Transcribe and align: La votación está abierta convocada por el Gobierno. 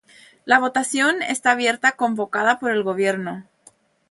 La 0.45 0.57
votación 0.57 1.21
está 1.21 1.51
abierta 1.51 1.91
convocada 1.91 2.57
por 2.57 2.71
el 2.71 2.81
Gobierno. 2.81 3.47